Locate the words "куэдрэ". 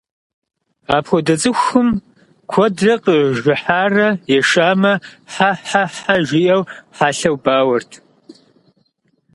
2.51-2.95